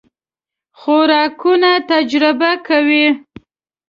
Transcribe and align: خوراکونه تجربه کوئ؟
خوراکونه 0.79 1.71
تجربه 1.89 2.51
کوئ؟ 2.67 3.03